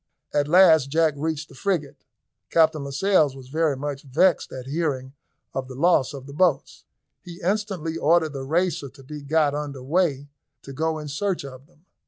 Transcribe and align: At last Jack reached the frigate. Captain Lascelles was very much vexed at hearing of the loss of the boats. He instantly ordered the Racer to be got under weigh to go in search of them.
At 0.33 0.47
last 0.47 0.89
Jack 0.89 1.13
reached 1.15 1.47
the 1.47 1.53
frigate. 1.53 2.05
Captain 2.49 2.83
Lascelles 2.83 3.35
was 3.35 3.49
very 3.49 3.77
much 3.77 4.01
vexed 4.01 4.51
at 4.51 4.65
hearing 4.65 5.13
of 5.53 5.67
the 5.67 5.75
loss 5.75 6.11
of 6.11 6.25
the 6.25 6.33
boats. 6.33 6.85
He 7.21 7.39
instantly 7.43 7.97
ordered 7.97 8.33
the 8.33 8.41
Racer 8.43 8.89
to 8.89 9.03
be 9.03 9.21
got 9.21 9.53
under 9.53 9.83
weigh 9.83 10.27
to 10.63 10.73
go 10.73 10.97
in 10.97 11.07
search 11.07 11.45
of 11.45 11.67
them. 11.67 11.85